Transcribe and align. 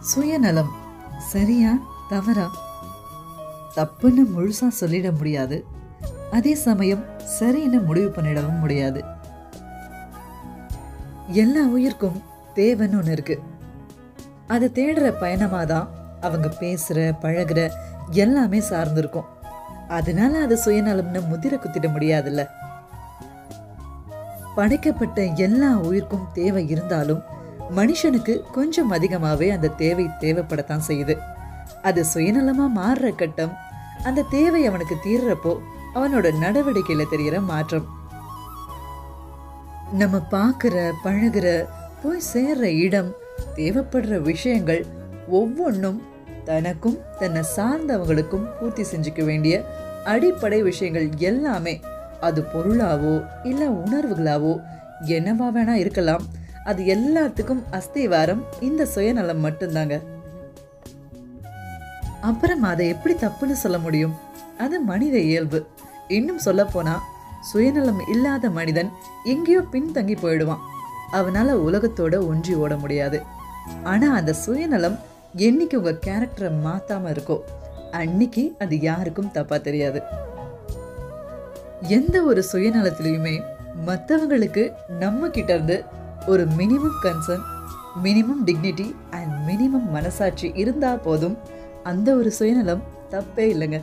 சுயநலம். 0.00 0.70
சரியா? 1.18 1.72
தவறா? 2.08 2.50
தப்புன்னு 3.76 4.26
முழுசா 4.36 4.68
சொல்லிட 4.80 5.16
முடியாது. 5.16 5.64
அதே 6.30 6.54
சமயம் 6.54 7.04
சரின்னு 7.40 7.84
முடிவு 7.84 8.08
பண்ணிடவும் 8.08 8.58
முடியாது. 8.58 9.04
எல்லா 11.26 11.62
உயிருக்கும் 11.62 12.22
தேவைன்னு 12.54 12.96
ஒன்று 12.96 13.12
இருக்கு. 13.12 13.42
அதை 14.46 14.68
தேடுற 14.68 15.18
பயணமாக 15.20 15.66
தான் 15.66 15.88
அவங்க 16.20 16.48
பேசுகிற 16.48 17.14
பழகுற 17.22 17.70
எல்லாமே 18.10 18.58
சார்ந்திருக்கும். 18.58 19.24
அதனால 19.88 20.42
அது 20.42 20.58
சுயநலம்னு 20.64 21.20
முதிர 21.20 21.58
குத்திட 21.58 21.88
முடியாதுல்ல. 21.88 22.46
படைக்கப்பட்ட 24.54 25.24
எல்லா 25.24 25.76
உயிருக்கும் 25.76 26.28
தேவை 26.32 26.68
இருந்தாலும் 26.68 27.36
மனுஷனுக்கு 27.76 28.40
கொஞ்சம் 28.52 28.90
அதிகமாகவே 28.90 29.50
அந்த 29.50 29.68
தேவை 29.68 30.08
தேவைப்படத்தான் 30.20 30.86
செய்யுது. 30.88 31.18
அது 31.82 32.04
சுயநலமா 32.14 32.66
மாறுற 32.76 33.14
கட்டம் 33.14 33.52
அந்த 34.02 34.22
தேவை 34.22 34.66
அவனுக்கு 34.66 34.96
தீர்றப்போ 35.04 35.58
அவனோட 35.94 36.38
நடவடிக்கையில் 36.38 37.10
தெரிகிற 37.10 37.40
மாற்றம். 37.40 37.86
நம்ம 39.92 40.22
பார்க்குற 40.30 40.92
பழகுற 41.04 41.66
போய் 42.02 42.20
சேர்ற 42.34 42.62
இடம் 42.62 43.14
தேவைப்படுற 43.56 44.22
விஷயங்கள் 44.22 44.86
ஒவ்வொன்றும் 45.28 46.02
தனக்கும் 46.44 46.98
தன்னை 47.18 47.42
சார்ந்தவங்களுக்கும் 47.56 48.46
பூர்த்தி 48.60 48.82
செஞ்சுக்க 48.82 49.24
வேண்டிய 49.24 49.64
அடிப்படை 50.04 50.62
விஷயங்கள் 50.62 51.08
எல்லாமே 51.18 51.80
அது 52.20 52.46
பொருளாவோ 52.54 53.24
இல்லை 53.44 53.68
உணர்வுகளாவோ 53.68 54.60
என்னவா 55.04 55.48
வேணா 55.54 55.72
இருக்கலாம். 55.72 56.24
அது 56.68 56.82
எல்லாத்துக்கும் 56.94 57.62
அஸ்திவாரம் 57.70 58.42
இந்த 58.60 58.82
சுயநலம் 58.84 59.44
மட்டும்தாங்க. 59.44 59.96
அப்புறம் 62.20 62.62
அதை 62.62 62.88
எப்படி 62.88 63.14
தப்புன்னு 63.14 63.56
சொல்ல 63.64 63.78
முடியும்? 63.78 64.14
அது 64.58 64.76
மனித 64.80 65.16
இயல்பு. 65.18 65.58
இன்னும் 66.08 66.38
சொல்ல 66.38 66.62
போனா 66.64 66.94
சுயநலம் 67.40 68.00
இல்லாத 68.08 68.50
மனிதன் 68.50 68.90
எங்கேயோ 69.24 69.60
பின்தங்கி 69.72 70.16
போயிடுவான். 70.20 70.64
அவனால 71.12 71.50
உலகத்தோட 71.66 72.14
ஒன்றி 72.26 72.54
ஓட 72.54 72.76
முடியாது. 72.76 73.18
ஆனா 73.82 74.08
அந்த 74.14 74.32
சுயநலம் 74.44 74.98
என்னைக்கு 75.36 75.76
உங்க 75.80 75.94
கேரக்டரை 76.06 76.50
மாத்தாம 76.66 77.10
இருக்கோ 77.14 77.36
அன்னைக்கு 77.90 78.44
அது 78.58 78.76
யாருக்கும் 78.80 79.30
தப்பா 79.30 79.56
தெரியாது. 79.56 80.00
எந்த 81.96 82.16
ஒரு 82.22 82.42
சுயநலத்திலையுமே 82.52 83.36
மற்றவங்களுக்கு 83.86 84.62
நம்ம 84.98 85.28
கிட்ட 85.28 85.52
இருந்து 85.54 85.76
ஒரு 86.28 86.46
minimum 86.58 86.98
concern 87.02 87.44
minimum 88.04 88.42
dignity 88.46 88.94
and 89.10 89.32
minimum 89.46 89.90
மனசாட்சி 89.90 90.52
இருந்தால் 90.54 91.00
போதும். 91.00 91.36
அந்த 91.82 92.14
ஒரு 92.14 92.30
சுயநலம் 92.30 92.82
தப்பே 93.10 93.44
இல்லைங்க. 93.54 93.78